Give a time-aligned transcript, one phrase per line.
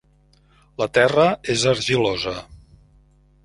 [0.83, 1.27] La terra
[1.57, 2.37] és argilosa.